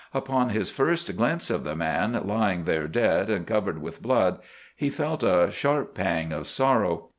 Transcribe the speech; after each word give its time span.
Upon 0.15 0.49
his 0.49 0.71
first 0.71 1.15
glimpse 1.15 1.51
of 1.51 1.63
the 1.63 1.75
man, 1.75 2.19
lying 2.25 2.63
there 2.63 2.87
dead 2.87 3.29
and 3.29 3.45
covered 3.45 3.79
with 3.83 4.01
blood, 4.01 4.39
he 4.75 4.89
felt 4.89 5.21
a 5.21 5.51
sharp 5.51 5.93
pang 5.93 6.31
of 6.33 6.47
sorrow. 6.47 7.09